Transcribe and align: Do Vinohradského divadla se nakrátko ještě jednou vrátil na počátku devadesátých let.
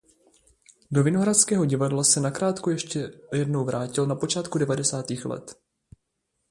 Do 0.91 1.03
Vinohradského 1.03 1.65
divadla 1.65 2.03
se 2.03 2.19
nakrátko 2.21 2.69
ještě 2.69 3.13
jednou 3.33 3.65
vrátil 3.65 4.05
na 4.05 4.15
počátku 4.15 4.57
devadesátých 4.57 5.25
let. 5.25 5.61